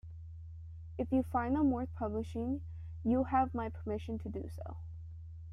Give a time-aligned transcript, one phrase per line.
[0.97, 2.61] If you find them worth publishing,
[3.03, 4.77] you have my permission to do so.